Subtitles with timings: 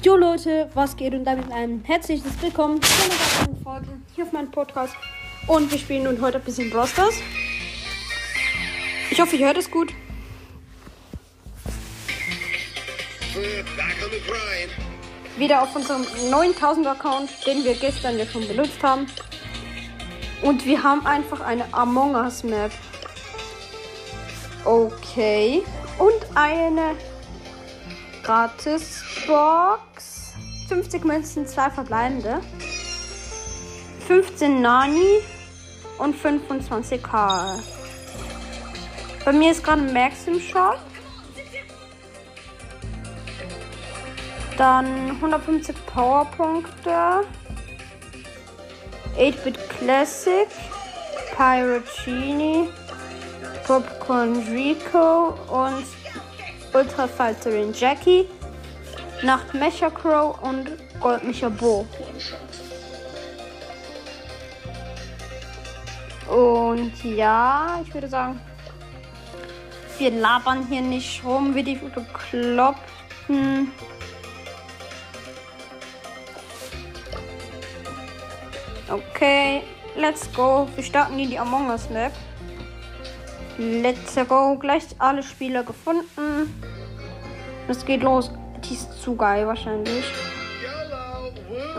[0.00, 4.32] Jo Leute, was geht und damit ein herzliches Willkommen zu einer weiteren Folge hier auf
[4.32, 4.94] meinem Podcast.
[5.48, 6.86] Und wir spielen nun heute ein bisschen Brawl.
[9.10, 9.92] Ich hoffe, ihr hört es gut.
[15.36, 19.08] Wieder auf unserem 9000 Account, den wir gestern ja schon benutzt haben.
[20.42, 22.70] Und wir haben einfach eine Among Us Map.
[24.64, 25.64] Okay.
[25.98, 26.94] Und eine
[28.22, 30.32] gratis Box.
[30.68, 32.40] 50 Münzen, 2 verbleibende.
[34.06, 35.20] 15 Nani
[35.98, 37.58] und 25 K.
[39.26, 40.78] Bei mir ist gerade Max im Shop.
[44.56, 47.26] Dann 150 Powerpunkte.
[49.18, 50.48] 8-Bit Classic.
[52.04, 52.68] Genie.
[53.66, 55.84] Popcorn Rico und
[56.72, 58.26] Ultra Falterin Jackie.
[59.22, 60.70] Nacht Mecha Crow und
[61.00, 61.86] Goldmecher Bo.
[66.28, 68.40] Und ja, ich würde sagen,
[69.98, 73.72] wir labern hier nicht rum wie die Bekloppten.
[78.88, 79.62] Okay,
[79.96, 80.68] let's go.
[80.74, 82.12] Wir starten in die Among Us Map.
[83.58, 84.56] Let's go.
[84.56, 86.62] Gleich alle Spieler gefunden.
[87.66, 88.30] Es geht los.
[88.68, 90.04] Die ist zu geil wahrscheinlich.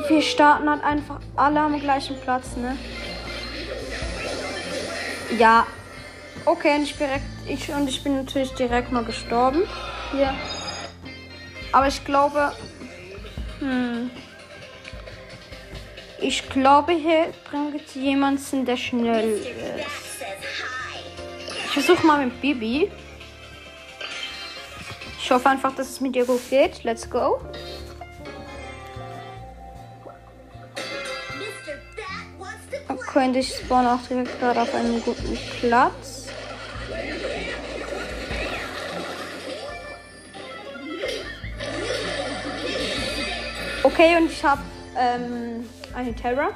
[0.07, 2.77] Wir starten halt einfach alle am gleichen Platz, ne?
[5.37, 5.67] Ja.
[6.45, 9.63] Okay, und ich, direkt, ich, und ich bin natürlich direkt mal gestorben.
[10.11, 10.33] Hier.
[11.71, 12.53] Aber ich glaube.
[13.59, 14.09] Hm.
[16.21, 19.47] Ich glaube, hier bringt jemanden, der schnell ist.
[21.65, 22.91] Ich versuche mal mit Bibi.
[25.29, 26.83] Ich hoffe einfach, dass es mit ihr gut geht.
[26.83, 27.39] Let's go.
[33.13, 36.29] Und ich spawn auch direkt gerade auf einem guten Platz.
[43.83, 44.61] Okay, und ich habe
[44.97, 46.49] ähm, eine Terra.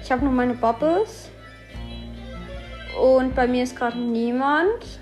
[0.00, 1.30] Ich habe nur meine Bubbles.
[3.00, 5.01] Und bei mir ist gerade niemand.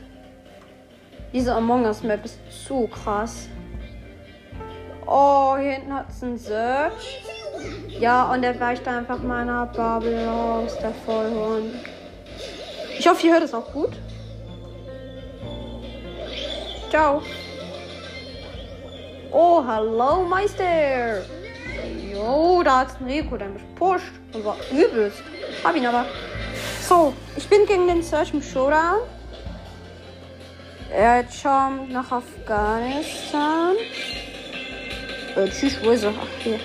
[1.33, 3.49] Diese Among Us Map ist zu krass.
[5.07, 7.23] Oh, hier hinten hat es einen Search.
[7.89, 11.75] Ja, und er weicht einfach meiner Bubble aus, der Vollhorn.
[12.99, 13.93] Ich hoffe, ihr hört es auch gut.
[16.91, 17.23] Ciao.
[19.31, 21.19] Oh, hallo, Meister.
[22.13, 24.13] Jo, da hat's einen Rico, der mich pusht.
[24.33, 25.23] Und war übelst.
[25.63, 26.07] Hab ihn aber.
[26.83, 29.01] So, ich bin gegen den Search im Showdown.
[30.93, 33.77] Er kommt nach Afghanistan.
[35.37, 36.13] Äh, tschüss, wo ist er?
[36.21, 36.59] Ach, hier.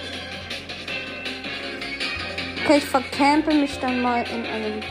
[2.64, 4.81] Okay, ich vercampe mich dann mal in einem.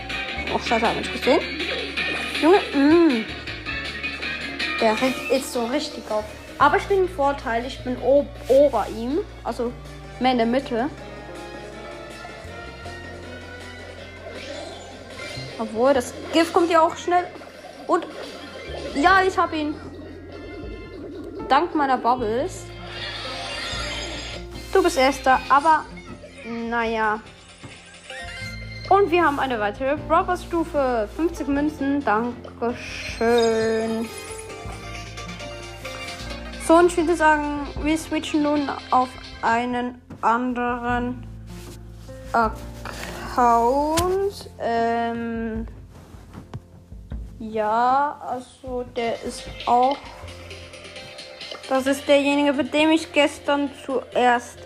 [0.55, 1.41] Oh, scheiße, hab ich gesehen.
[2.41, 3.25] Junge, mh.
[4.81, 6.25] Der regt jetzt so richtig auf.
[6.59, 9.19] Aber ich bin im Vorteil, ich bin ob ober ihm.
[9.43, 9.73] Also
[10.21, 10.89] mehr in der Mitte.
[15.59, 17.25] Obwohl, das Gift kommt ja auch schnell.
[17.89, 18.07] Und
[18.95, 19.75] ja, ich habe ihn.
[21.49, 22.65] Dank meiner Bubbles.
[24.73, 25.85] Du bist erster, aber
[26.45, 27.21] naja.
[28.89, 31.09] Und wir haben eine weitere Brother-Stufe.
[31.17, 32.05] 50 Münzen.
[32.05, 34.09] Dankeschön.
[36.67, 39.09] So, und ich würde sagen, wir switchen nun auf
[39.43, 41.27] einen anderen
[42.33, 42.65] Account.
[44.61, 45.67] Ähm,
[47.53, 49.97] ja, also der ist auch.
[51.69, 54.59] Das ist derjenige, mit dem ich gestern zuerst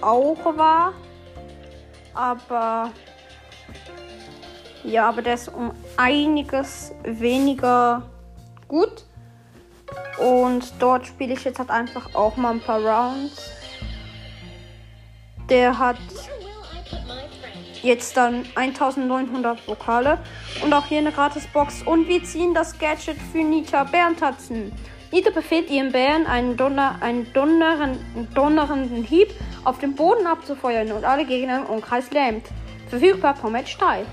[0.00, 0.92] auch war.
[2.14, 2.90] Aber.
[4.84, 8.02] Ja, aber der ist um einiges weniger
[8.66, 9.04] gut.
[10.18, 13.50] Und dort spiele ich jetzt halt einfach auch mal ein paar Rounds.
[15.48, 15.98] Der hat
[17.82, 20.18] jetzt dann 1900 Vokale
[20.62, 21.82] und auch hier eine Gratisbox.
[21.82, 24.72] Und wir ziehen das Gadget für Nita Bärentatzen.
[25.10, 27.98] Nita befehlt ihrem Bären einen, Donner, einen donneren,
[28.34, 29.28] donnernden Hieb
[29.64, 32.46] auf den Boden abzufeuern und alle Gegner im Umkreis lähmt.
[32.88, 34.04] Verfügbar pro Match 3.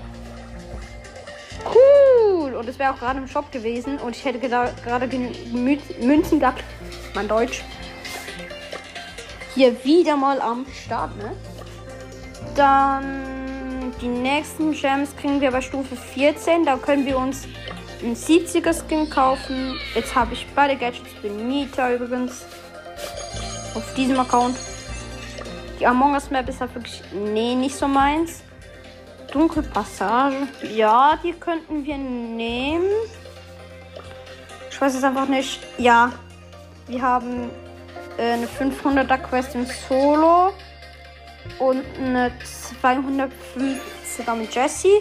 [1.64, 2.54] Cool!
[2.54, 5.08] Und es wäre auch gerade im Shop gewesen und ich hätte gerade
[6.00, 6.64] Münzen gehabt.
[7.14, 7.62] Mein Deutsch.
[9.54, 11.32] Hier wieder mal am Start, ne?
[12.54, 13.39] Dann
[14.00, 16.64] die nächsten Gems kriegen wir bei Stufe 14.
[16.64, 17.46] Da können wir uns
[18.02, 19.78] einen 70er Skin kaufen.
[19.94, 22.44] Jetzt habe ich beide Gadgets für Nita übrigens.
[23.74, 24.56] Auf diesem Account.
[25.78, 28.42] Die Among Us Map ist halt wirklich, nee, nicht so meins.
[29.32, 30.36] Dunkle Passage.
[30.74, 32.88] Ja, die könnten wir nehmen.
[34.70, 35.60] Ich weiß es einfach nicht.
[35.78, 36.12] Ja,
[36.88, 37.50] wir haben
[38.18, 40.52] äh, eine 500er Quest im Solo
[41.58, 42.32] und eine
[42.88, 45.00] 250er mit Jessie.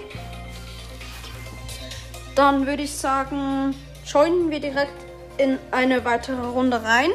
[2.35, 3.75] Dann würde ich sagen,
[4.05, 4.93] joinen wir direkt
[5.37, 7.11] in eine weitere Runde rein.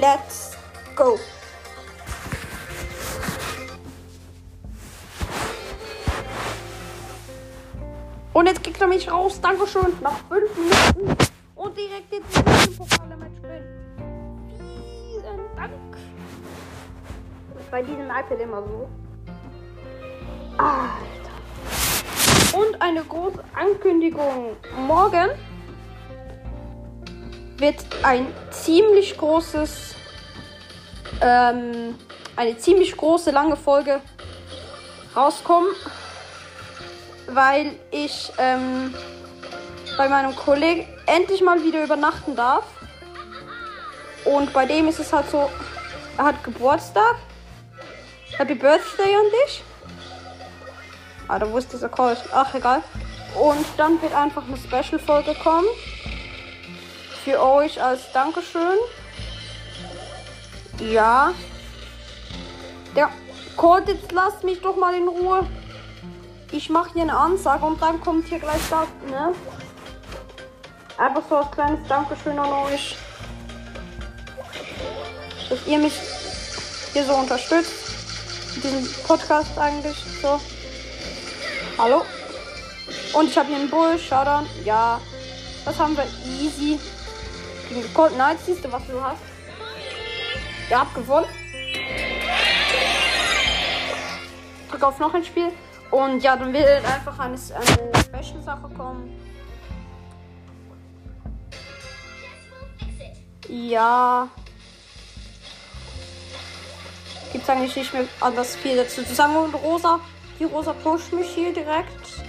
[0.00, 0.56] Let's
[0.94, 1.18] go.
[8.32, 9.40] Und jetzt kriegt er mich raus.
[9.40, 9.92] Dankeschön.
[10.02, 11.16] Nach 5 Minuten.
[11.54, 12.36] Und direkt jetzt
[12.68, 13.35] in Pokale-Match bin.
[17.70, 18.88] Bei diesem iPad immer so.
[20.58, 21.36] Alter.
[22.52, 24.56] Und eine große Ankündigung.
[24.86, 25.30] Morgen
[27.58, 29.94] wird ein ziemlich großes,
[31.20, 31.96] ähm,
[32.36, 34.00] eine ziemlich große lange Folge
[35.14, 35.70] rauskommen,
[37.28, 38.94] weil ich ähm,
[39.96, 42.64] bei meinem Kollegen endlich mal wieder übernachten darf.
[44.24, 45.50] Und bei dem ist es halt so,
[46.18, 47.16] er hat Geburtstag.
[48.38, 49.64] Happy Birthday an dich.
[51.26, 52.16] Ah, da wusste dieser Call.
[52.34, 52.82] Ach, egal.
[53.34, 55.66] Und dann wird einfach eine Special-Folge kommen
[57.24, 58.78] für euch als Dankeschön.
[60.78, 61.32] Ja.
[62.94, 63.08] Der
[63.56, 65.46] Code, jetzt lasst mich doch mal in Ruhe.
[66.52, 69.32] Ich mache hier eine Ansage und dann kommt hier gleich das, ne?
[70.98, 72.96] Einfach so als kleines Dankeschön an euch.
[75.48, 75.94] Dass ihr mich
[76.92, 77.95] hier so unterstützt.
[78.56, 80.40] Diesen Podcast eigentlich so.
[81.78, 82.02] Hallo?
[83.12, 84.46] Und ich habe hier einen Bull, Showdown.
[84.64, 85.00] Ja.
[85.64, 86.78] Das haben wir easy
[87.68, 88.46] gegen die Cold Knights.
[88.46, 89.20] Siehst du, was du hast?
[90.70, 91.26] Ihr habt gewonnen.
[94.70, 95.52] Drück auf noch ein Spiel.
[95.90, 99.10] Und ja, dann wird einfach eine, eine Special-Sache kommen.
[103.48, 104.28] Ja.
[107.36, 109.36] Gibt's eigentlich nicht mehr anders viel dazu zu sagen.
[109.36, 110.00] Und Rosa,
[110.38, 112.24] die Rosa pusht mich hier direkt.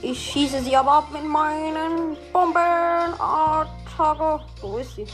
[0.00, 4.40] Ich schieße sie aber ab mit meinen Bombenattacke.
[4.60, 5.06] Wo ist sie?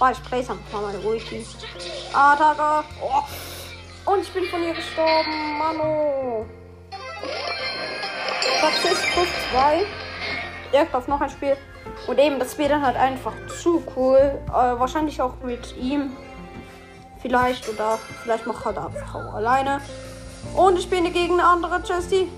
[0.00, 1.46] Oh, ich place mal meine Ulti.
[2.12, 2.84] Attacke.
[3.00, 4.10] Oh.
[4.10, 5.56] Und ich bin von ihr gestorben.
[5.56, 6.46] Mano.
[8.60, 9.86] Praxis plus 2.
[10.72, 11.56] Direkt auf noch ein Spiel.
[12.06, 14.38] Und eben, das wäre dann halt einfach zu cool.
[14.48, 16.16] Äh, wahrscheinlich auch mit ihm.
[17.20, 19.80] Vielleicht oder vielleicht macht halt einfach auch alleine.
[20.56, 22.28] Und ich spiele gegen eine andere Jessie.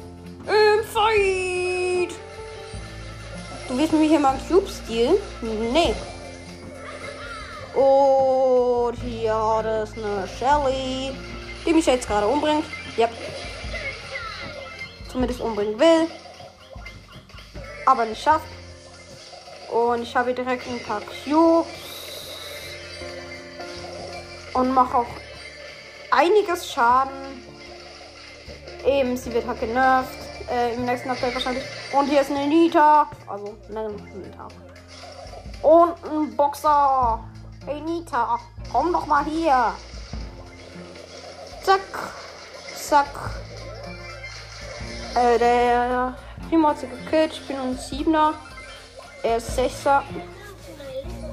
[0.46, 2.14] Im Fight!
[3.66, 5.16] Du willst mir hier mal einen Cube stehlen?
[5.72, 5.94] Nee.
[7.74, 11.12] Und hier hat es eine Shelly,
[11.66, 12.66] die mich jetzt gerade umbringt.
[12.96, 13.08] Ja.
[15.10, 16.06] Zumindest umbringen will.
[17.86, 18.46] Aber nicht schafft.
[19.74, 21.66] Und ich habe direkt ein paar Cubes.
[24.52, 25.06] Und mache auch
[26.12, 27.42] einiges Schaden.
[28.86, 30.16] Eben, sie wird halt genervt.
[30.48, 31.64] Äh, Im nächsten Update wahrscheinlich.
[31.92, 33.10] Und hier ist eine Nita.
[33.26, 34.46] Also, eine Nita.
[35.62, 37.24] Und ein Boxer.
[37.66, 38.38] Hey Nita,
[38.70, 39.74] komm doch mal hier.
[41.64, 41.80] Zack.
[42.76, 43.08] Zack.
[45.16, 46.14] Äh, der
[46.48, 47.32] Primo hat sie gekillt.
[47.32, 48.34] Ich bin ein Siebener.
[49.24, 50.04] Er ist Sechser.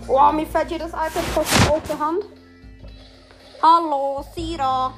[0.08, 2.24] Oh, mir fällt hier das iPad fast auf der Hand.
[3.62, 4.94] Hallo, Sira.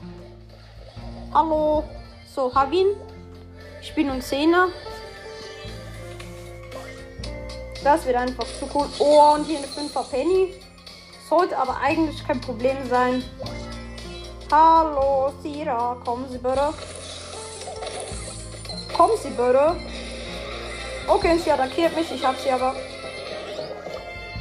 [1.33, 1.83] Hallo.
[2.35, 2.71] So, hab.
[3.81, 4.67] Ich bin ein Zehner.
[7.83, 8.87] Das wird einfach zu cool.
[8.99, 10.53] Oh, und hier eine 5er Penny.
[11.27, 13.23] Sollte aber eigentlich kein Problem sein.
[14.51, 15.97] Hallo, Sira.
[16.05, 16.73] Kommen Sie bitte.
[18.95, 19.75] Kommen Sie bitte.
[21.07, 22.11] Okay, sie attackiert mich.
[22.11, 22.75] Ich habe sie aber.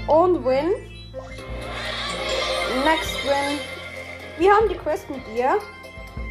[0.07, 0.71] Und win.
[2.85, 3.59] Next win.
[4.39, 5.59] Wir haben die Quest mit ihr.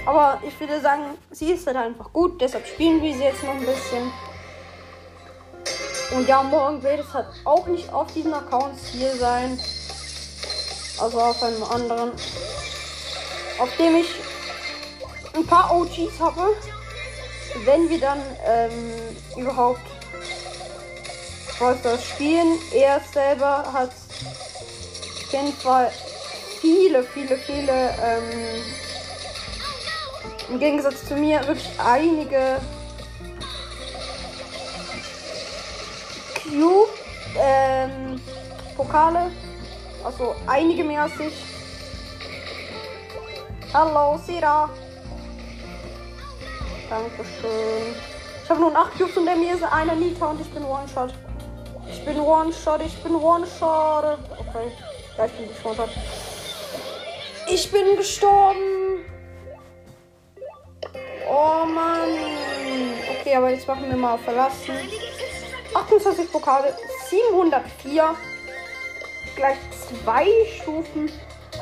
[0.05, 2.39] Aber ich würde sagen, sie ist halt einfach gut.
[2.39, 4.11] Deshalb spielen wir sie jetzt noch ein bisschen.
[6.11, 9.59] Und ja, morgen wird es halt auch nicht auf diesem Account hier sein.
[10.99, 12.11] Also auf einem anderen.
[13.59, 14.15] Auf dem ich
[15.35, 16.55] ein paar OGs habe.
[17.65, 18.71] Wenn wir dann ähm,
[19.37, 19.81] überhaupt
[21.61, 22.57] das spielen.
[22.73, 25.91] Er selber hat auf jeden Fall
[26.59, 28.63] viele, viele, viele, ähm,
[30.49, 32.59] im Gegensatz zu mir, wirklich einige
[36.43, 36.89] Cube,
[37.39, 38.19] ähm,
[38.75, 39.31] Pokale.
[40.03, 41.33] Also einige mehr als ich.
[43.71, 44.67] Hallo, Sira.
[46.89, 47.95] Dankeschön.
[48.43, 51.13] Ich habe nur 8 Cubes und der mir ist einer Nita und ich bin One-Shot.
[51.91, 54.17] Ich bin One-Shot, ich bin One-Shot.
[54.39, 54.71] Okay.
[55.17, 55.89] Ja, ich bin One-Shot.
[57.47, 59.05] Ich bin gestorben.
[61.29, 62.09] Oh Mann.
[63.19, 64.73] Okay, aber jetzt machen wir mal verlassen.
[65.73, 66.73] 28 Pokale,
[67.09, 68.15] 704.
[69.35, 69.57] Gleich
[70.03, 70.27] zwei
[70.61, 71.11] Stufen.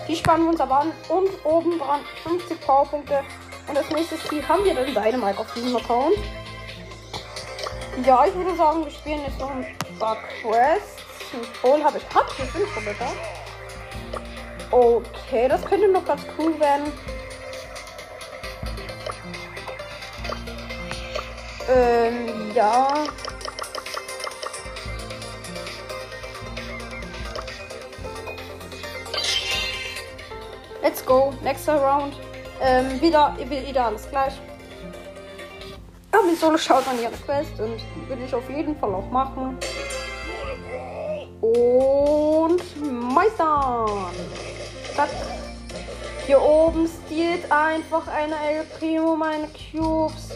[0.07, 0.91] Die spannen wir uns aber an.
[1.09, 3.23] Und oben dran 50 Powerpunkte.
[3.67, 6.17] Und das nächste Spiel haben wir dann Dynamite auf diesem Account.
[8.05, 9.65] Ja, ich würde sagen, wir spielen jetzt noch ein
[9.99, 10.95] paar Quests.
[11.31, 12.15] Symbol habe ich.
[12.15, 13.11] Hab ich 5 Roboter?
[14.71, 16.91] Okay, das könnte noch ganz cool werden.
[21.69, 22.87] Ähm, ja.
[30.81, 31.33] Let's go.
[31.43, 32.15] Nächster Round.
[32.61, 34.33] Ähm, wieder, wieder alles gleich.
[36.11, 39.57] Ja, mit Solo schaut man ihre Quest und würde ich auf jeden Fall auch machen.
[41.41, 42.61] Und
[43.13, 44.13] meistern.
[44.95, 45.09] Zack.
[46.25, 50.29] Hier oben stiehlt einfach eine El Primo meine Cubes.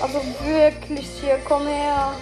[0.00, 2.12] Also wirklich hier, komm her.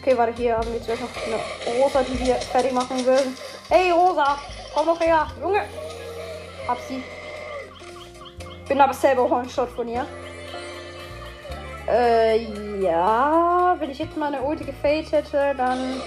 [0.00, 3.36] Okay, warte, hier haben wir jetzt noch eine Rosa, die wir fertig machen würden.
[3.68, 4.38] Hey Rosa,
[4.74, 5.26] komm doch her.
[5.42, 5.60] Junge.
[6.66, 7.02] Hab sie.
[8.68, 10.06] Bin aber selber One-Shot von ihr.
[11.88, 12.44] Äh,
[12.80, 13.76] ja.
[13.78, 16.00] Wenn ich jetzt mal eine Ulti gefällt hätte, dann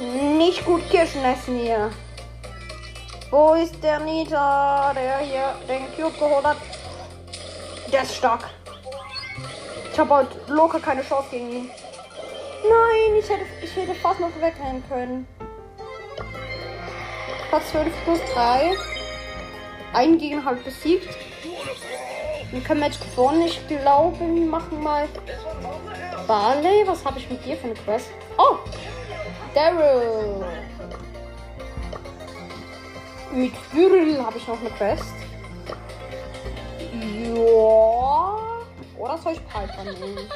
[0.00, 1.90] nicht gut Kirschen essen hier.
[3.30, 6.56] Wo ist der Nita, der hier den Cube geholt hat?
[7.92, 8.48] Der ist stark.
[9.92, 11.70] Ich habe halt locker keine Chance gegen ihn.
[12.62, 15.26] Nein, ich hätte, ich hätte fast noch wegrennen können.
[17.48, 18.74] Platz 5 plus 3.
[19.92, 21.08] Ein Gegner halt besiegt.
[22.50, 23.42] Wir können Match gewonnen.
[23.42, 25.08] Ich glaube, wir machen mal
[26.26, 26.86] Barley.
[26.86, 28.08] Was habe ich mit dir für eine Quest?
[28.38, 28.56] Oh!
[29.58, 30.44] Daryl.
[33.32, 35.14] Mit Dürrel habe ich noch eine Quest.
[36.92, 38.38] Ja.
[38.96, 40.30] Oder soll ich Piper nehmen?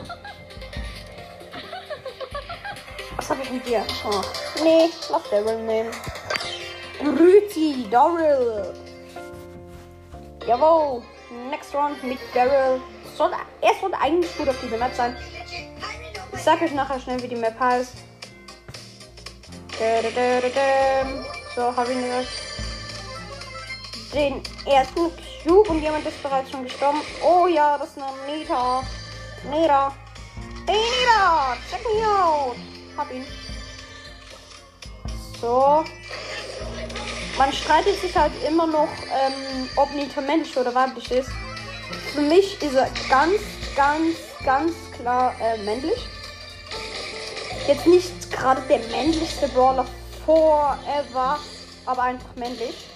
[3.14, 3.84] Was habe ich mit dir?
[4.04, 4.20] Oh.
[4.64, 5.90] Nee, lass Daryl nehmen.
[7.00, 8.74] Rüti, Daryl.
[10.48, 11.00] Jawohl.
[11.48, 12.80] Next round mit Daryl.
[13.16, 15.16] Soll, er soll eigentlich gut auf dieser Map sein.
[16.32, 17.98] Ich sag euch nachher schnell, wie die Map heißt.
[21.54, 22.28] So, habe ich gesagt.
[24.14, 25.10] Den ersten
[25.42, 27.00] Cube und jemand ist bereits schon gestorben.
[27.22, 28.82] Oh ja, das ist eine Nita.
[29.50, 29.92] Nita.
[30.66, 32.56] Hey Nita, check me out.
[32.96, 33.26] Hab ihn.
[35.40, 35.84] So.
[37.36, 41.30] Man streitet sich halt immer noch, ähm, ob Nita männlich oder weiblich ist.
[42.14, 43.40] Für mich ist er ganz,
[43.74, 46.06] ganz, ganz klar äh, männlich.
[47.66, 49.86] Jetzt nicht gerade der männlichste Brawler
[50.24, 51.38] forever,
[51.86, 52.86] aber einfach männlich.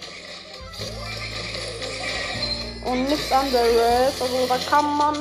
[2.84, 4.20] Und nichts anderes.
[4.20, 5.14] Also da kann man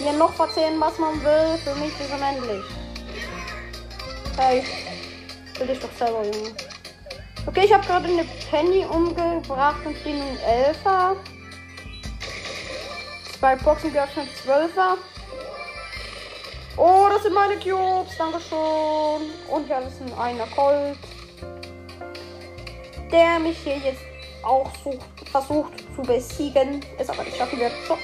[0.00, 1.58] mir noch erzählen, was man will.
[1.64, 2.64] Für mich ist er männlich.
[4.36, 4.64] Hey,
[5.58, 6.54] will dich doch selber, Junge.
[7.46, 11.16] Okay, ich habe gerade eine Penny umgebracht und bin ein Elfer.
[13.38, 14.96] Zwei Boxen geöffnet, Zwölfer.
[16.80, 18.16] Oh, das sind meine Cubes.
[18.16, 19.32] Dankeschön.
[19.50, 20.96] Und hier ist ein einer Colt.
[23.10, 24.02] Der mich hier jetzt
[24.44, 26.84] auch sucht, versucht zu besiegen.
[26.96, 27.72] Es aber nicht schaffen wird.
[27.88, 27.98] So.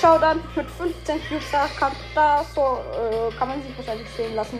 [0.00, 1.44] Schau dann mit 15 Cubes.
[1.52, 4.58] Da kann, da so, äh, kann man sich wahrscheinlich sehen lassen.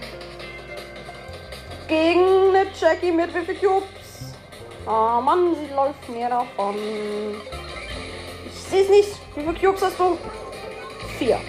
[1.88, 4.36] Gegen eine Jackie mit wie viel Cubes?
[4.86, 6.76] Ah, oh Mann, sie läuft mir davon.
[8.46, 9.10] Ich sehe es nicht.
[9.34, 10.16] Wie viele Cubes hast du?
[11.18, 11.40] Vier.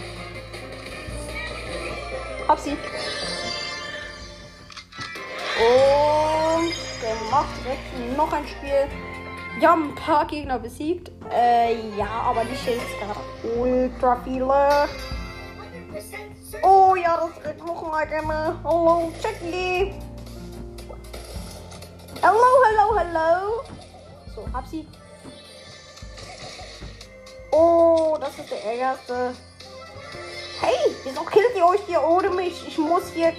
[2.53, 2.73] Hab sie.
[5.57, 8.87] Und der macht direkt noch ein Spiel.
[9.57, 11.09] Wir haben ein paar Gegner besiegt.
[11.31, 13.19] Äh, ja, aber nicht jetzt gerade
[13.57, 14.87] ultra viele.
[16.61, 18.55] Oh ja, das wird noch mal gerne.
[18.63, 19.95] Hallo, Jackie.
[22.21, 23.63] Hallo, hallo, hallo.
[24.35, 24.87] So, hab sie.
[27.49, 29.33] Oh, das ist der erste.
[30.65, 32.65] Hey, wieso killt ihr euch hier ohne mich?
[32.65, 33.33] Ich muss hier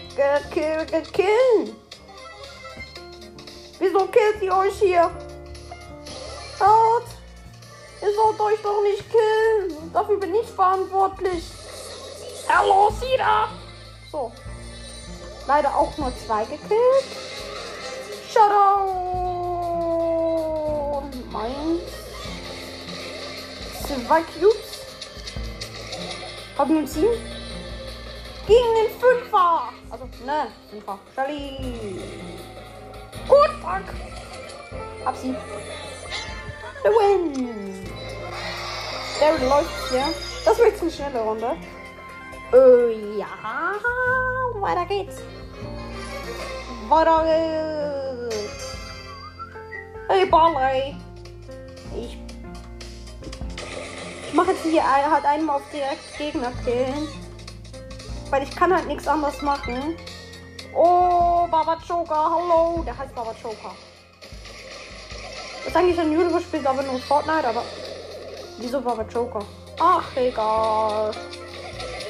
[0.53, 1.75] kill, killen.
[3.79, 5.11] Wieso killt ihr euch hier?
[6.61, 7.05] Haut!
[8.03, 9.91] Ihr sollt euch doch nicht killen.
[9.95, 11.45] Dafür bin ich verantwortlich.
[12.47, 13.49] Hallo, Sida!
[14.13, 14.31] So.
[15.47, 17.07] Leider auch nur zwei gekillt.
[18.31, 19.15] Shutdown!
[21.35, 21.91] Eins.
[23.87, 24.64] Zwei Cubes.
[26.57, 27.09] Hab nun sieben.
[28.47, 29.71] Gegen den Fünfer.
[29.91, 30.99] Also, ne, Fünfer.
[31.15, 32.01] Shelly.
[33.29, 33.87] Gut, Frank.
[35.05, 35.35] Hab sie.
[36.83, 37.85] The win.
[39.21, 40.05] Der läuft hier.
[40.45, 41.57] Das wird jetzt eine schnelle Runde.
[42.53, 43.27] Äh, ja.
[44.61, 45.17] Weiter geht's.
[46.89, 48.77] Weiter geht's.
[50.09, 50.97] Hey, Barley.
[54.35, 57.09] Mache hier ein- halt einmal auf direkt Gegner killen.
[58.31, 59.97] Weil ich kann halt nichts anderes machen.
[60.75, 62.83] Oh, Baba Joker, hallo.
[62.85, 63.71] Der heißt Baba Joker.
[65.59, 67.63] Das ist eigentlich ein YouTuber, spielt aber nur Fortnite, aber.
[68.59, 69.45] Wieso Baba Joker?
[69.81, 71.13] Ach, egal.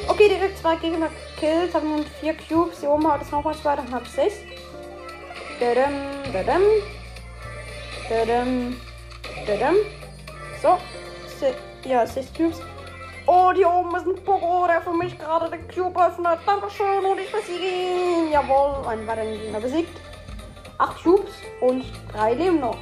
[0.09, 1.75] Okay, direkt zwei Gegner gekillt.
[1.75, 2.81] Haben nun vier Cubes.
[2.81, 4.35] Hier oben hat es nochmal zwei, dann habe ich sechs.
[5.61, 5.93] Dadam,
[6.33, 6.63] dadam.
[8.09, 8.77] Dadam,
[9.47, 9.77] dadam.
[10.63, 10.79] So.
[11.39, 11.55] Se
[11.85, 12.61] ja, sechs Cubes.
[13.27, 16.39] Oh, hier oben ist ein Pogo, der für mich gerade den Cube öffnet.
[16.47, 18.31] Dankeschön und ich besiege ihn.
[18.31, 19.99] Jawohl, einen weiteren Gegner besiegt.
[20.79, 22.77] Acht Cubes und drei leben noch.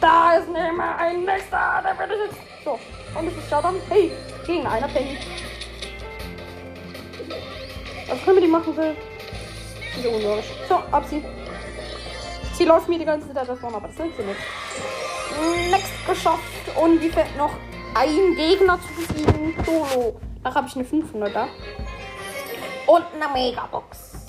[0.00, 2.40] Da ist mehr ein nächster, der wird jetzt.
[2.64, 2.78] So,
[3.18, 3.80] und ist Showdown.
[3.88, 4.10] Hey,
[4.46, 5.18] gegen einer Penny.
[8.08, 8.96] Was können wir die machen will?
[10.68, 11.22] So, ab sie.
[12.64, 14.40] Läuft mir die ganze Zeit davon, aber das nimmt sie nicht.
[15.70, 16.42] Next geschafft.
[16.80, 17.52] Und wie fällt noch
[17.94, 19.54] ein Gegner zu besiegen?
[19.64, 20.20] Solo.
[20.42, 21.48] Da habe ich eine 500er.
[22.86, 24.26] Und eine Megabox.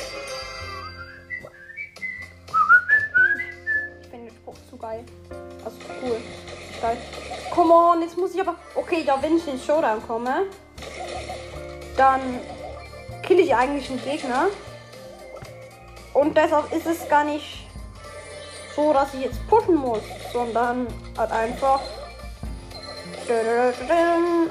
[4.02, 5.04] Ich finde den Spruch zu geil.
[5.64, 6.18] Also cool.
[6.82, 6.98] Geil.
[7.52, 8.56] Come on, jetzt muss ich aber.
[8.76, 10.46] Okay, da wenn ich in den Showdown komme,
[11.96, 12.22] dann
[13.24, 14.48] kill ich eigentlich einen Gegner.
[16.14, 17.67] Und deshalb ist es gar nicht
[18.78, 20.88] so, dass ich jetzt pushen muss, sondern
[21.18, 21.82] halt einfach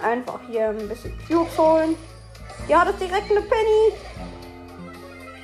[0.03, 1.97] einfach hier ein bisschen Cubes holen.
[2.69, 3.93] Ja, das ist direkt eine Penny.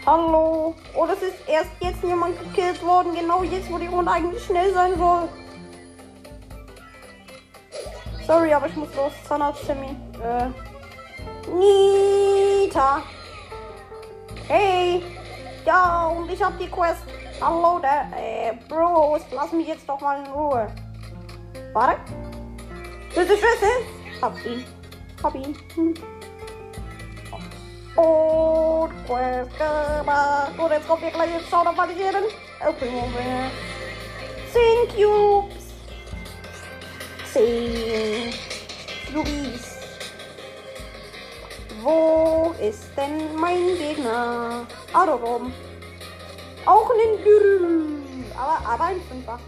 [0.04, 0.74] Hallo.
[0.94, 3.14] Oh, das ist erst jetzt jemand gekillt worden.
[3.14, 5.28] Genau jetzt, wo die Runde eigentlich schnell sein soll.
[8.26, 9.12] Sorry, aber ich muss los.
[9.26, 9.96] Zahnarzttermin.
[10.22, 10.48] Äh.
[11.48, 13.02] Nita.
[14.48, 15.02] Hey.
[15.64, 17.04] Ja, und ich hab die Quest.
[17.44, 18.06] Hallo, der.
[18.16, 20.68] Äh, Bros, lass mich jetzt doch mal in Ruhe.
[21.72, 22.00] Warte.
[23.12, 24.22] Schlüssel, Schlüssel.
[24.22, 24.64] Hab ihn.
[25.20, 25.56] Hab ihn.
[25.74, 25.94] Hm.
[27.96, 30.52] Und Quest gemacht.
[30.56, 32.22] Und jetzt kommt ihr gleich was ich hier denn.
[32.64, 33.50] Okay, Moment.
[34.52, 35.64] 10 Cubes.
[37.32, 38.34] 10
[39.12, 39.78] Cubes.
[41.82, 44.64] Wo ist denn mein Gegner?
[44.92, 45.52] Adorom.
[46.64, 48.24] Auch ein Dürüm.
[48.36, 49.38] Aber, aber ein Fünfer.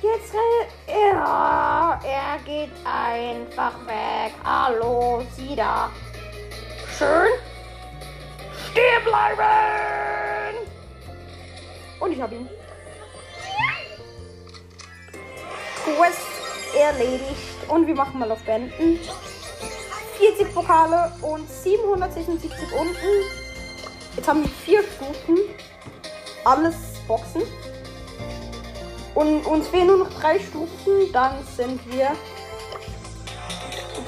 [0.00, 2.00] Jetzt rennt er.
[2.04, 4.32] Er geht einfach weg.
[4.44, 5.90] Hallo, sie da.
[6.98, 7.32] Schön.
[8.70, 10.56] Stehen bleiben.
[12.00, 12.48] Und ich hab ihn.
[15.84, 17.68] Quest erledigt.
[17.68, 19.00] Und wir machen mal auf Beenden.
[20.18, 22.96] 40 Pokale und 776 unten.
[24.16, 25.38] Jetzt haben wir vier Stufen.
[26.44, 26.76] Alles
[27.06, 27.42] Boxen.
[29.14, 31.12] Und uns fehlen nur noch drei Stufen.
[31.12, 32.08] Dann sind wir.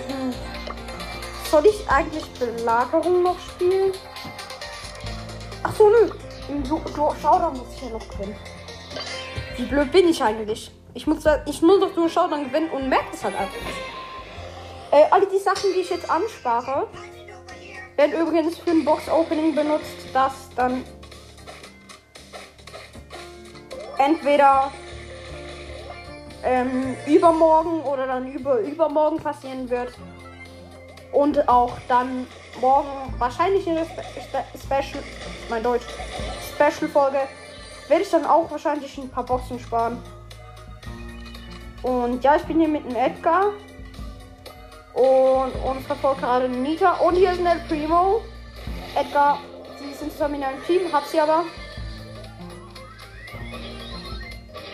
[0.08, 0.34] Hm.
[1.50, 3.92] Soll ich eigentlich Belagerung noch spielen?
[5.62, 6.10] Ach so, nö.
[6.48, 8.36] Im Showdown muss ich ja noch gewinnen.
[9.56, 10.70] Wie blöd bin ich eigentlich?
[10.94, 13.78] Ich muss, ich muss doch nur Showdown gewinnen und merke es halt einfach nicht.
[14.90, 16.86] Äh, alle die Sachen, die ich jetzt anspare,
[17.96, 20.84] werden übrigens für ein Box-Opening benutzt, das dann
[24.04, 24.70] entweder
[26.42, 29.92] ähm, übermorgen oder dann über übermorgen passieren wird.
[31.12, 32.26] Und auch dann
[32.60, 32.88] morgen
[33.18, 35.02] wahrscheinlich in der Spe Spe Special,
[35.48, 35.84] mein Deutsch,
[36.54, 37.20] Special-Folge,
[37.88, 40.02] werde ich dann auch wahrscheinlich ein paar Boxen sparen.
[41.82, 43.52] Und ja, ich bin hier mit dem Edgar.
[44.94, 46.94] Und uns verfolgt gerade Nita.
[46.94, 48.22] Und hier ist ein El Primo.
[48.96, 49.38] Edgar,
[49.78, 51.44] sie sind zusammen in einem Team, hat sie aber.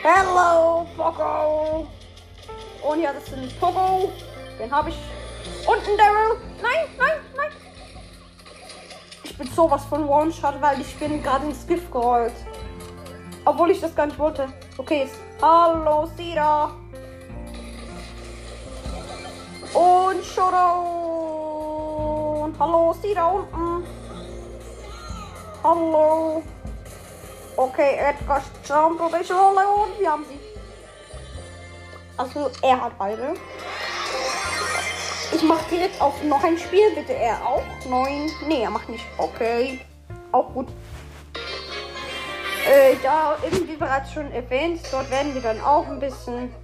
[0.02, 1.86] Hello, Poco.
[2.82, 4.10] Und hier ist ein Poco.
[4.58, 4.96] Den habe ich.
[5.66, 6.38] Und ein Daryl.
[6.62, 7.50] Nein, nein, nein.
[9.24, 12.32] Ich bin sowas von One-Shot, weil ich bin gerade ins Gift gerollt.
[13.44, 14.48] Obwohl ich das gar nicht wollte.
[14.78, 15.16] Okay, jetzt.
[15.42, 16.70] Hallo, Sida.
[19.74, 21.00] Und Showdown.
[22.58, 23.86] Hallo, sie da unten.
[25.62, 26.42] Hallo.
[27.60, 30.40] Okay, Edgar jump und ich und wir haben sie.
[32.16, 33.34] Also er hat beide.
[35.30, 36.90] Ich mache direkt auf noch ein Spiel.
[36.94, 37.62] Bitte er auch.
[37.86, 38.30] Neun.
[38.48, 39.04] Nee, er macht nicht.
[39.18, 39.78] Okay.
[40.32, 40.68] Auch gut.
[42.66, 46.54] Äh, ja, eben wie bereits schon erwähnt, dort werden wir dann auch ein bisschen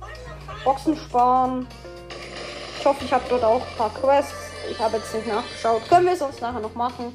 [0.64, 1.68] Boxen sparen.
[2.78, 4.32] Ich hoffe, ich habe dort auch ein paar Quests.
[4.70, 5.87] Ich habe jetzt nicht nachgeschaut.
[5.90, 7.14] Können wir es uns nachher noch machen.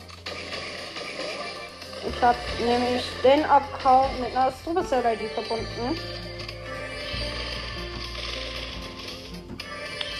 [2.07, 5.97] Ich habe nämlich den Account mit einer Supercell ID verbunden.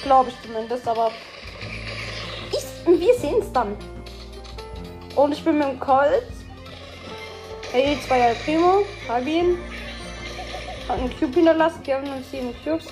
[0.03, 1.11] Glaube ich zumindest, aber
[2.51, 3.75] ich, wir sehen es dann.
[5.15, 6.23] Und ich bin mit dem Colt.
[7.71, 8.83] Hey, zwei Jahre Primo.
[9.07, 9.57] Hab ihn.
[10.87, 11.81] Hat einen Cube hinterlassen.
[11.83, 12.87] Wir haben nur sieben Cubes.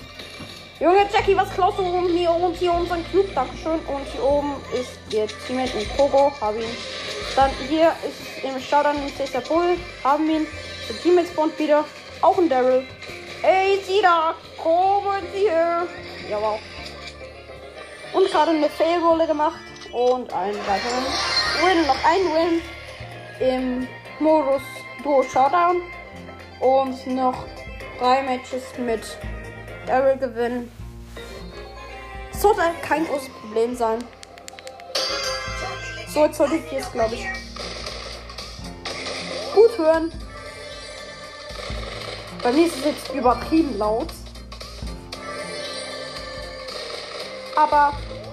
[0.80, 3.28] Junge Jackie, was klaust du rum hier und hier unseren Cube?
[3.34, 3.80] Dankeschön.
[3.80, 6.32] Und hier oben ist ihr Teammate in Pogo.
[6.40, 6.64] Hab ihn.
[7.36, 9.76] Dann hier ist im Showdown ein Cesar Bull.
[10.02, 10.46] Haben ihn.
[10.88, 11.84] Der Teammate spawnt wieder.
[12.22, 12.84] Auch ein Daryl.
[13.42, 14.34] Ey, sieh da.
[14.62, 15.86] Kommen Sie her.
[16.28, 16.58] Ja, wow.
[18.12, 19.60] Und gerade eine Fail-Rolle gemacht.
[19.92, 21.04] Und einen weiteren
[21.62, 21.86] Win.
[21.86, 22.62] Noch ein Win.
[23.40, 23.88] Im
[24.18, 24.62] Modus
[25.02, 25.80] Duo Showdown.
[26.60, 27.46] Und noch
[27.98, 29.02] drei Matches mit
[29.86, 30.70] Daryl gewinnen.
[32.32, 33.98] Sollte kein großes Problem sein.
[36.12, 37.24] So, jetzt sollte ich jetzt, glaube ich,
[39.54, 40.10] gut hören.
[42.42, 44.08] Bei mir ist es jetzt übertrieben laut.
[47.54, 47.92] Aber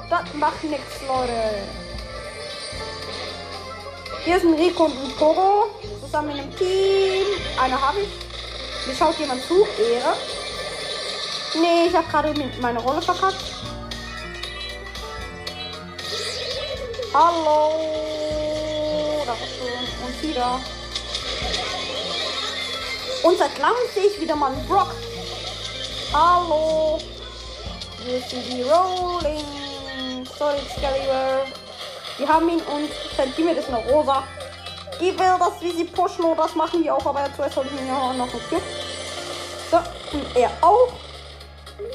[0.09, 1.33] das macht nichts, Leute.
[4.23, 5.67] Hier ein Rico und ein Pogo.
[6.01, 7.27] Zusammen in einem Team.
[7.61, 8.87] Eine habe ich.
[8.87, 9.53] Mir schaut jemand zu.
[9.53, 10.15] Ehre.
[11.53, 13.56] Nee, ich habe gerade meine Rolle verkackt.
[17.13, 17.71] Hallo.
[19.25, 20.05] Da ist schon.
[20.05, 20.59] Und wieder.
[23.23, 24.93] Und seit langem sehe ich wieder mal einen Brock.
[26.13, 26.99] Hallo.
[28.05, 30.25] Wir sind die Rolling.
[30.37, 31.45] Sorry, Excalibur.
[32.17, 32.89] Wir haben ihn und
[33.35, 34.23] Teammate ist eine Rosa.
[34.99, 37.91] Die will, dass wir sie pushen und das machen wir auch, aber zuerst ich mir
[37.91, 38.61] noch einen Cube.
[39.69, 40.89] So, und er auch.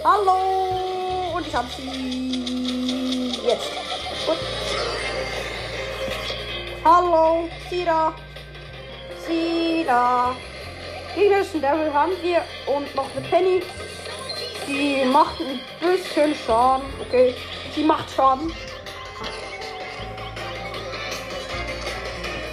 [0.04, 1.34] Hallo!
[1.34, 3.70] Und ich habe sie jetzt.
[4.26, 4.61] Gut.
[6.84, 8.12] Hallo, sie da.
[9.24, 10.34] Sie da.
[11.14, 13.62] Gegnerischen Level haben wir und noch eine Penny.
[14.66, 16.82] Die macht ein bisschen Schaden.
[17.00, 17.36] Okay,
[17.72, 18.52] sie macht Schaden.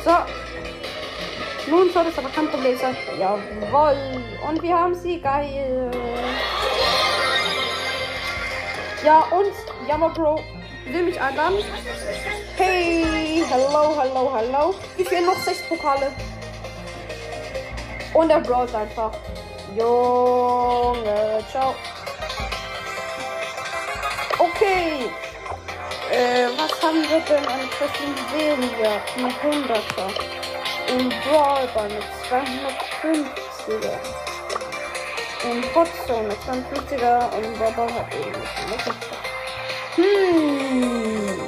[0.06, 1.72] So.
[1.72, 2.96] Nun soll es aber kein Problem sein.
[3.18, 3.98] Jawoll.
[4.48, 5.20] Und wir haben sie.
[5.20, 5.90] Geil.
[9.04, 10.40] Ja, und Bro
[10.94, 11.60] will mich einladen.
[12.56, 14.76] Hey, hello, hello, hello.
[14.98, 16.12] Ich fehlen noch sechs Pokale.
[18.14, 19.12] Und er brawlt einfach.
[19.78, 21.76] Junge, ciao.
[24.40, 25.10] Okay.
[26.12, 28.94] Äh, was haben wir denn an Treffen sehen wir?
[29.18, 30.08] Ein 100er.
[30.92, 33.98] Und Brawlball mit 250er.
[35.44, 39.29] Und Hotzone 250er und Brawlball hat eben nicht.
[39.96, 41.40] Hm.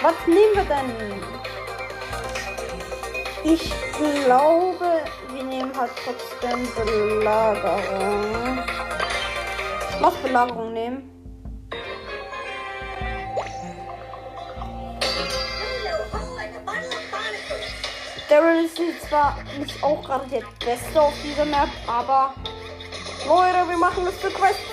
[0.00, 1.22] Was nehmen wir denn?
[3.44, 3.72] Ich
[4.24, 8.58] glaube, wir nehmen halt trotzdem Belagerung.
[10.00, 11.08] Was Belagerung nehmen?
[18.28, 22.32] Daryl ist zwar nicht auch gerade der Beste auf dieser Map, aber
[23.28, 24.71] Leute, wir machen das für Quests,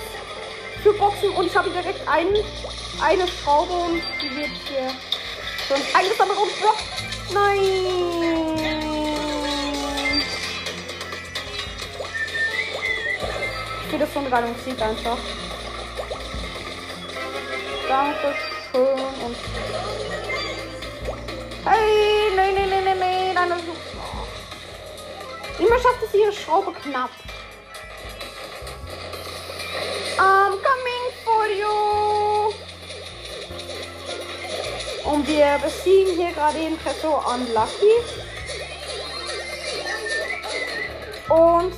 [0.82, 2.36] für Boxen und ich habe direkt einen,
[3.02, 4.90] eine Schraube und die wird hier
[5.68, 6.76] schon eingesammelt und Block.
[7.32, 8.60] Nein!
[13.82, 15.18] Ich finde das so geile Musik einfach.
[17.88, 19.36] Dankeschön und
[21.62, 23.66] Hey, nein, nein, nein, nein, nein, dann ist
[25.58, 27.10] Immer schafft es ihre Schraube knapp.
[30.20, 32.52] I'm coming for you.
[35.10, 37.96] Und wir besiegen hier gerade den Tresor Unlucky.
[41.30, 41.72] Und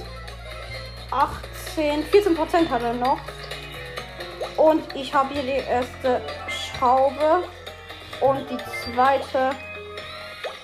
[1.12, 3.20] 18, 14 Prozent hat er noch.
[4.56, 7.44] Und ich habe hier die erste Schraube
[8.20, 9.54] und die zweite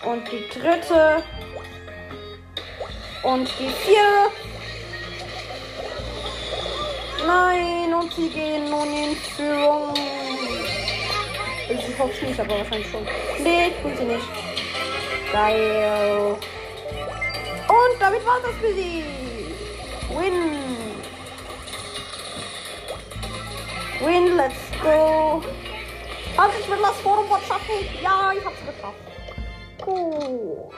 [0.04, 1.22] und die dritte.
[3.22, 4.47] Und die vierte.
[7.28, 9.92] Nein, und sie gehen nun in Führung.
[11.68, 13.04] Ich hoffe nicht, aber wahrscheinlich schon.
[13.44, 14.26] Nee, tun sie nicht.
[15.30, 16.38] Geil.
[17.68, 19.04] Und damit war das für sie.
[20.08, 20.56] Win.
[24.00, 25.42] Win, let's go.
[26.38, 27.74] Hat ich mit das Forum schaffen?
[28.02, 28.96] Ja, ich hab's geschafft.
[29.84, 30.70] Cool.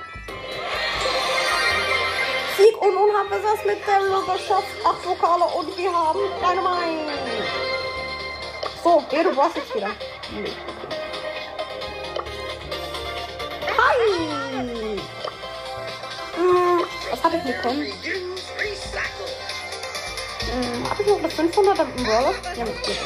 [2.80, 4.68] Und nun haben wir es mit Daryl geschafft.
[4.82, 7.12] Acht Vokale und wir haben Dynamite.
[8.82, 9.90] So, ja, du warst jetzt wieder.
[13.76, 14.98] Hi!
[16.36, 17.92] Hm, was habe ich bekommen?
[20.50, 22.34] Hm, habe ich noch eine 500 im Brawler?
[22.56, 22.96] Ja, mit dir.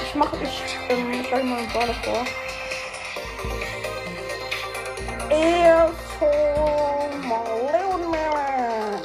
[0.00, 2.24] Ich mache, ich ähm, schlage mal einen Brawler vor.
[5.36, 9.02] Er Leon Melon.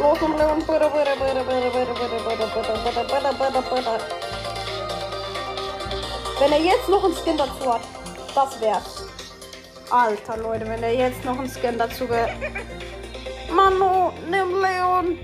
[0.00, 3.96] Los und Leon, bitte, bitte, bitte, bitte, bitte, bitte, bitte, bitte, bitte, bitte, bitte.
[6.38, 7.82] Wenn er jetzt noch einen Skin dazu hat,
[8.34, 9.04] das wär's.
[9.90, 12.26] Alter Leute, wenn er jetzt noch einen Skin dazu ge...
[13.50, 15.18] Manu, nimm Leon.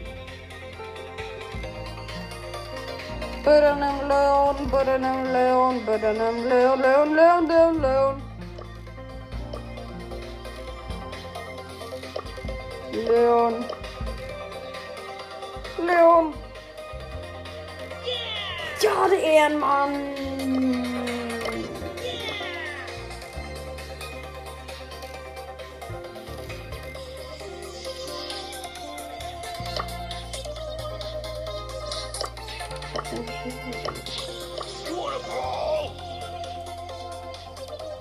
[3.44, 8.21] Bitte nimm Leon, bitte nimm Leon, bitte nimm Leon, Leon, Leon, Leon, Leon.
[13.08, 13.64] Leon.
[15.78, 16.34] Leon.
[18.80, 19.92] Ja, der Ehrenmann.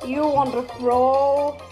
[0.05, 0.33] You brawl?
[0.33, 1.70] Want to throw?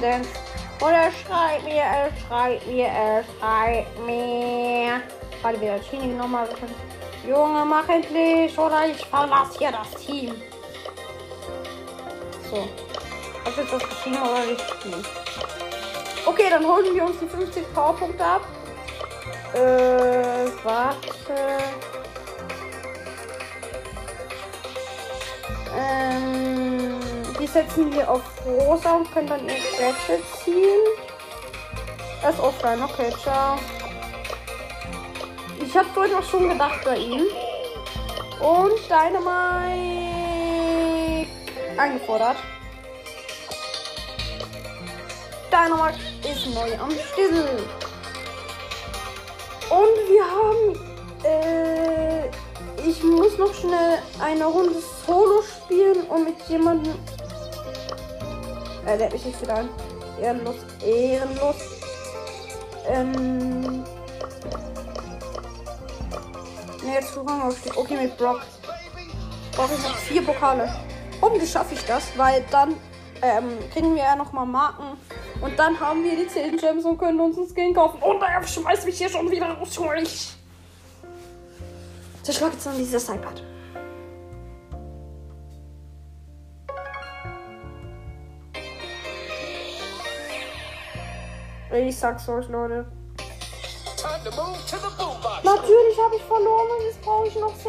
[0.00, 0.22] Denn.
[0.80, 5.02] Oder schreit mir, er schreit mir, er schreit mir.
[5.42, 6.48] Warte, wieder Chini nochmal.
[7.26, 10.34] Junge, mach endlich, oder ich verlasse hier das Team.
[12.50, 12.68] So.
[13.44, 14.64] Hast jetzt das geschrieben oder nicht?
[14.84, 15.02] Nee.
[16.26, 18.42] Okay, dann holen wir uns die 50 Powerpunkte ab.
[19.54, 21.67] Äh, warte.
[27.52, 30.80] Setzen wir auf rosa und können dann ihr Gadget ziehen.
[32.22, 33.58] Er ist offline, okay, ciao.
[35.60, 37.24] Ich habe vorhin auch schon gedacht bei ihm.
[38.40, 40.28] Und Dynamite
[41.76, 42.36] eingefordert.
[45.50, 47.66] Dynamite ist neu am Stissel.
[49.70, 50.88] Und wir haben.
[51.24, 52.28] Äh,
[52.86, 56.94] ich muss noch schnell eine Runde Solo spielen und mit jemandem.
[58.88, 59.68] Äh, der hat mich nicht wieder.
[60.20, 61.56] Ehrenlos, ehrenlos.
[62.88, 63.82] Ähm.
[66.82, 67.54] Ne, jetzt Rang.
[67.76, 68.40] Okay, mit Brock.
[69.54, 70.74] Brauche ich noch vier Pokale.
[71.20, 72.76] Hoffentlich schaffe ich das, weil dann
[73.20, 74.96] ähm, kriegen wir ja nochmal Marken.
[75.42, 78.00] Und dann haben wir die 10 Gems und können uns einen Skin kaufen.
[78.02, 79.78] Und er schmeißt mich hier schon wieder raus.
[80.02, 80.30] Ich
[82.22, 83.42] zerschlag jetzt noch dieses iPad.
[91.86, 92.86] Ich sag's euch, Leute.
[95.44, 97.66] Natürlich habe ich verloren und jetzt brauche ich noch 6.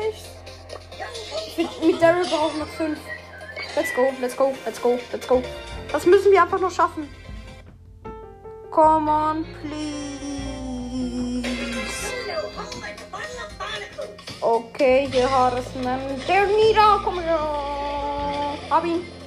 [1.57, 2.99] Mit, mit Daryl brauche ich noch 5.
[3.75, 5.43] Let's go, let's go, let's go, let's go.
[5.91, 7.07] Das müssen wir einfach nur schaffen.
[8.71, 10.19] Come on, please.
[14.41, 16.21] Okay, hier hat es einen.
[16.27, 17.39] Der nieder, komm her.
[18.71, 19.18] Hab ihn.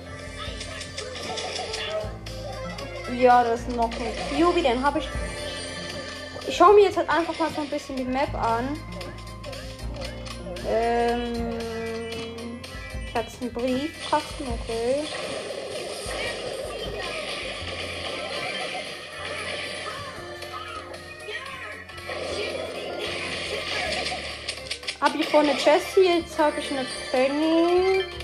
[3.18, 5.08] Ja, das ist noch ein QB, den habe ich.
[6.46, 8.78] Ich schaue mir jetzt halt einfach mal so ein bisschen die Map an.
[10.68, 11.52] Ähm.
[13.12, 15.04] Ich hatte einen Briefkasten, okay.
[24.98, 28.21] Hab ich vorne Jessie, jetzt habe ich eine Penny.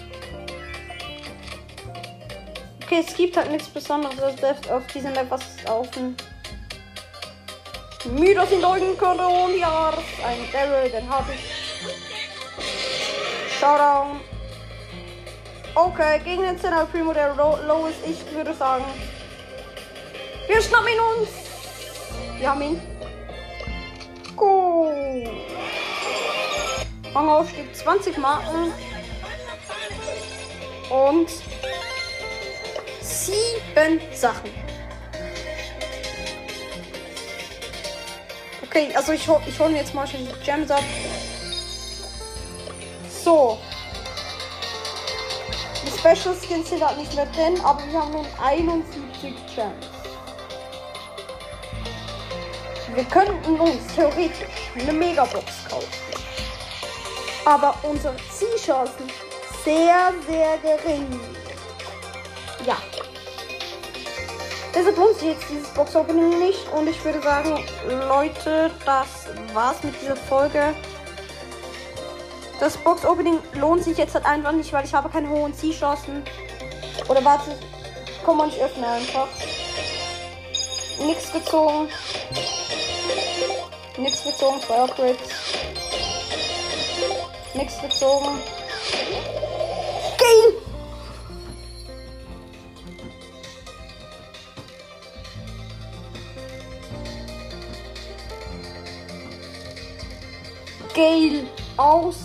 [2.88, 6.16] Okay, es gibt halt nichts Besonderes das auf diesem Map was laufen.
[8.06, 9.92] Müde sind Augen könnte und ja,
[10.26, 11.40] ein Daryl, den habe ich.
[13.60, 14.20] Showdown.
[15.74, 18.86] Okay, gegen den Zenner Primo, der low, ist, ich würde sagen.
[20.46, 21.28] Wir schnappen ihn uns.
[22.38, 22.80] Wir haben ihn.
[24.34, 24.90] Poco.
[27.14, 28.72] Rangaufstieg 20 Marken.
[30.88, 31.28] Und
[33.32, 34.50] sieben Sachen.
[38.62, 40.82] Okay, also ich, hol- ich hole mir jetzt mal schon die Gems ab.
[43.24, 43.58] So.
[45.84, 49.86] Die Special Skins sind halt nicht mehr drin, aber wir haben nun 71 Gems.
[52.94, 55.88] Wir könnten uns theoretisch eine Megabox kaufen.
[57.44, 59.10] Aber unsere Zielchancen
[59.64, 61.20] sehr, sehr gering.
[64.78, 66.72] Deshalb lohnt sich jetzt dieses Box-Opening nicht.
[66.72, 69.08] Und ich würde sagen, Leute, das
[69.52, 70.72] war's mit dieser Folge.
[72.60, 76.22] Das Box-Opening lohnt sich jetzt halt einfach nicht, weil ich habe keine hohen Zielchancen.
[77.08, 77.58] Oder warte,
[78.24, 79.26] komm mal, ich öffne einfach.
[81.04, 81.88] Nix gezogen.
[83.96, 85.18] Nix gezogen, Upgrades.
[87.54, 88.40] Nix gezogen.
[101.78, 102.16] Aus.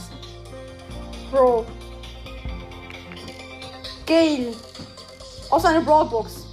[1.31, 1.65] Bro.
[4.05, 4.53] Gale.
[5.49, 6.45] Aus einer Brawlbox.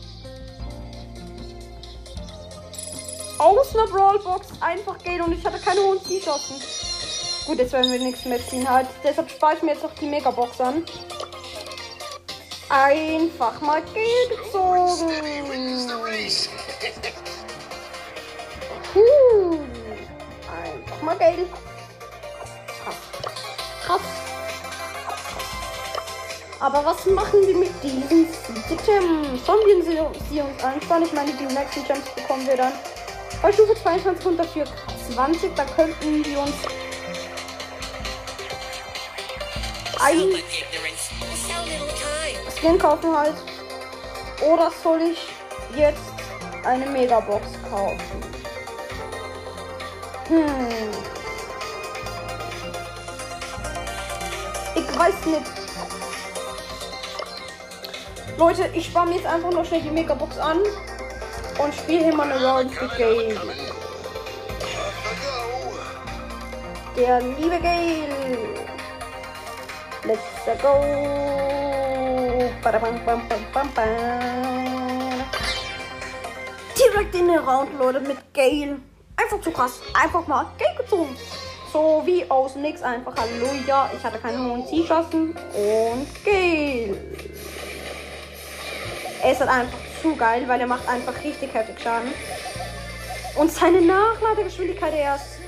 [3.39, 4.49] Aus einer Brawlbox.
[4.61, 6.57] Einfach Gale und ich hatte keine hohen Zielchancen.
[7.47, 8.87] Gut, jetzt werden wir nichts mehr ziehen halt.
[9.03, 10.85] Deshalb spare ich mir jetzt noch die Megabox an.
[12.69, 15.11] Einfach mal Gale gezogen.
[18.93, 19.59] Puh.
[20.63, 21.47] Einfach mal Gale.
[26.61, 29.47] Aber was machen wir mit diesen Gems?
[29.47, 31.03] Sollen wir sie, uns anschauen?
[31.03, 32.73] Ich meine, die nächsten Gems bekommen wir dann
[33.41, 34.65] bei Stufe 22 und dafür
[35.15, 35.55] 20.
[35.57, 36.53] Da könnten wir uns
[39.99, 40.35] ein.
[42.59, 43.37] Skin kaufen halt.
[44.43, 45.29] Oder soll ich
[45.79, 45.99] jetzt
[46.65, 48.23] eine Megabox kaufen?
[50.29, 50.91] Hm.
[54.75, 55.60] Ich weiß nicht.
[58.41, 60.61] Leute, ich spare mir jetzt einfach noch schnell die Megabox an
[61.63, 63.39] und spiele hier mal eine Round Gale.
[66.97, 68.09] Der liebe Gale.
[70.05, 70.23] Let's
[70.63, 70.73] go.
[76.79, 78.79] Direkt in den Round, Leute, mit Gale.
[79.17, 79.83] Einfach zu krass.
[79.93, 81.15] Einfach mal Gale gezogen.
[81.71, 82.81] So wie aus nix.
[82.81, 83.91] Einfach Halleluja.
[83.95, 85.37] Ich hatte keine hohen Zielchancen.
[85.53, 86.97] Und Gale.
[89.23, 92.13] Er ist halt einfach zu geil, weil er macht einfach richtig heftig Schaden.
[93.37, 95.39] Und seine Nachladegeschwindigkeit erst.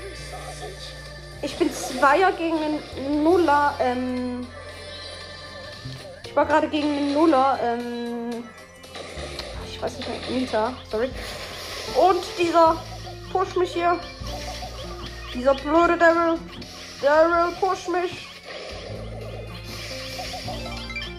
[1.41, 3.75] Ich bin Zweier gegen einen Nuller.
[3.79, 4.47] Ähm,
[6.23, 7.59] ich war gerade gegen einen Nuller.
[7.63, 8.43] Ähm,
[9.67, 10.39] ich weiß nicht mehr.
[10.39, 11.09] Nita, sorry.
[11.95, 12.81] Und dieser
[13.31, 13.99] push mich hier.
[15.33, 16.39] Dieser blöde Devil.
[17.01, 18.27] Devil push mich.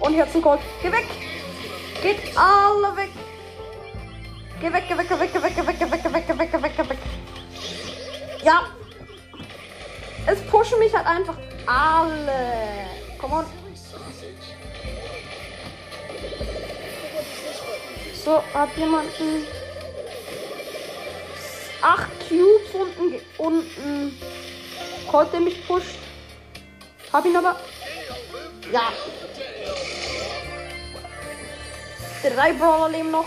[0.00, 0.60] Und Herzengold.
[0.82, 1.06] Geh weg.
[2.04, 3.08] Geht alle weg.
[4.60, 6.38] Geh weg, geh weg, geh weg, geh weg, geh weg, geh weg, geh weg, geh
[6.38, 6.98] weg, geh weg, geh weg.
[8.42, 8.66] Ja,
[10.26, 12.88] es pushen mich halt einfach alle.
[13.18, 13.46] Komm on.
[18.22, 19.46] So, hab jemanden.
[21.80, 23.20] Acht Cubes unten.
[23.38, 24.18] unten.
[25.32, 25.96] Der mich pusht.
[27.10, 27.56] Hab ihn aber.
[28.70, 28.92] Ja.
[32.24, 33.26] Drei Brawler leben noch.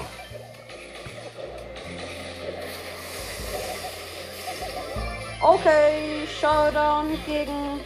[5.40, 7.80] Okay, Showdown gegen.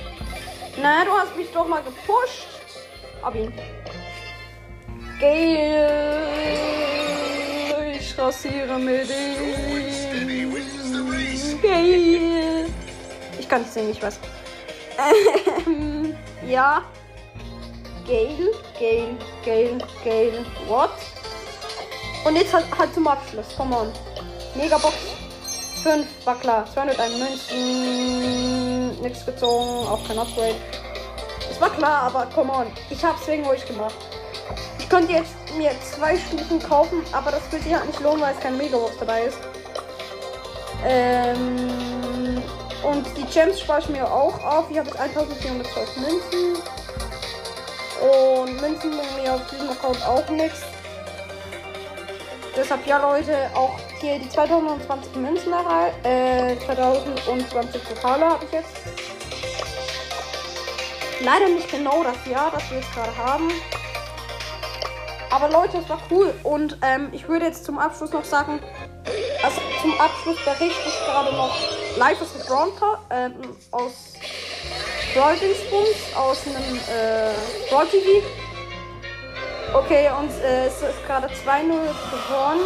[0.82, 2.48] Na, du hast mich doch mal gepusht.
[3.22, 3.52] Hab ihn.
[5.20, 6.22] Gale.
[8.00, 10.56] Ich rasiere mit ihm.
[11.62, 12.70] Gale.
[13.38, 14.18] Ich kann nicht sehen, ich weiß.
[16.48, 16.86] Ja.
[18.08, 20.46] Gale, Gale, Gale, Gale.
[20.68, 20.92] What?
[22.26, 23.46] Und jetzt halt, halt zum Abschluss.
[23.58, 23.92] Come on.
[24.56, 24.96] Megabox
[25.84, 26.66] 5 war klar.
[26.74, 29.02] 201 Münzen.
[29.02, 29.88] Nichts gezogen.
[29.88, 30.56] Auch kein Upgrade.
[31.50, 32.68] Es war klar, aber come on.
[32.90, 33.96] Ich hab's wegen euch gemacht.
[34.80, 38.34] Ich könnte jetzt mir zwei Stufen kaufen, aber das wird sich halt nicht lohnen, weil
[38.36, 39.38] es kein Megabox dabei ist.
[40.86, 42.42] Ähm,
[42.84, 44.70] und die Gems spare ich mir auch auf.
[44.70, 46.81] Ich habe jetzt 1412 Münzen.
[48.12, 50.64] Und Münzen bringen mir auf diesem Account auch nichts.
[52.56, 56.06] Deshalb ja Leute, auch hier die 2020 Münzen erhalten.
[56.06, 58.76] Äh, 2020 Pokale habe ich jetzt.
[61.22, 63.50] Leider nicht genau das Jahr, das wir jetzt gerade haben.
[65.30, 66.34] Aber Leute, es war cool.
[66.44, 68.60] Und ähm, ich würde jetzt zum Abschluss noch sagen,
[69.42, 71.56] also zum Abschluss berichte ich gerade noch
[71.98, 72.72] Life is a Brawl
[73.10, 73.34] ähm,
[73.72, 74.14] aus
[75.14, 78.26] Brawl Dingsbums, aus einem äh, Brawl TV.
[79.74, 81.34] Okay, und äh, es ist gerade 2-0
[82.12, 82.62] gewonnen.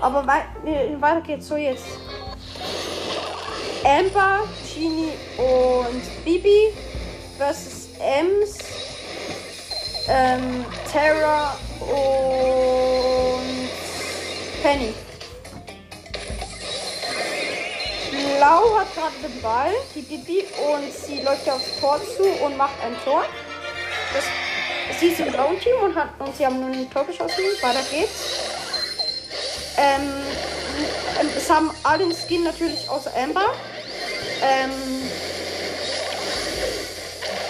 [0.00, 1.86] Aber wei nee, weiter geht's so jetzt.
[3.84, 4.40] Amber,
[4.74, 6.74] Genie und Bibi
[7.38, 8.58] versus Ems,
[10.08, 13.68] ähm, Terra und
[14.62, 14.94] Penny.
[18.36, 22.74] Blau hat gerade den Ball, die Bibi, und sie läuft aufs Tor zu und macht
[22.82, 23.24] ein Tor.
[24.12, 24.24] Das,
[24.98, 27.44] sie ist im blauen Team und, hat, und sie haben nun ein Tor geschossen.
[27.60, 28.10] Weiter geht's.
[29.76, 30.12] Ähm,
[31.36, 33.54] es haben alle den Skin natürlich außer Amber.
[34.42, 34.70] Ähm,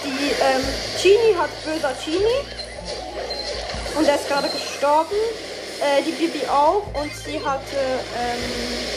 [0.03, 0.63] die ähm,
[1.01, 2.45] Genie hat böser Genie.
[3.95, 5.15] Und er ist gerade gestorben.
[5.81, 6.83] Äh, die Bibi auch.
[6.93, 7.77] Und sie hatte
[8.17, 8.94] ähm,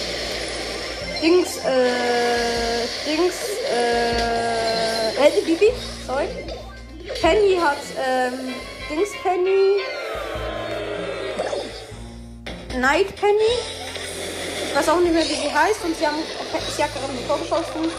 [1.21, 3.35] Dings, äh, Dings,
[3.73, 5.73] äh, äh, Bibi,
[6.07, 6.29] sorry.
[7.21, 8.55] Penny hat, ähm,
[8.89, 9.81] Dings Penny.
[12.79, 13.55] Night Penny.
[14.69, 15.85] Ich weiß auch nicht mehr, wie sie heißt.
[15.85, 16.23] Und sie haben,
[16.77, 17.91] sie hat gerade ein Tor geschossen.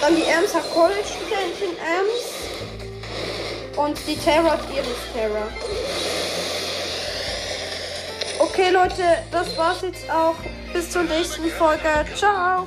[0.00, 2.36] Dann die Ems hat College-Studentin Ems.
[3.76, 5.48] Und die Terra hat Iris Terra.
[8.38, 10.36] Okay, Leute, das war's jetzt auch.
[10.72, 12.04] Bis zur nächsten Folge.
[12.14, 12.66] Ciao.